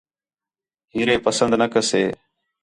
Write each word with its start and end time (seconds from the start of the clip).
ہیرے 0.93 1.15
پسند 1.25 1.51
نہ 1.61 1.67
کسے 1.73 2.03